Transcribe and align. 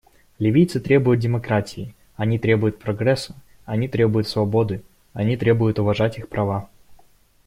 Ливийцы 0.39 0.79
требуют 0.79 1.19
демократии, 1.19 1.93
они 2.15 2.39
требуют 2.39 2.79
прогресса, 2.79 3.35
они 3.65 3.87
требуют 3.87 4.27
свободы, 4.27 4.81
они 5.13 5.37
требуют 5.37 5.77
уважать 5.77 6.17
их 6.17 6.27
права. 6.27 6.71